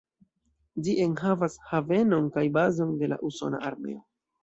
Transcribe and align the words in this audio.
Ĝi 0.87 0.95
enhavas 1.03 1.59
havenon 1.73 2.33
kaj 2.39 2.49
bazon 2.59 2.99
de 3.05 3.15
la 3.15 3.25
Usona 3.33 3.65
armeo. 3.73 4.07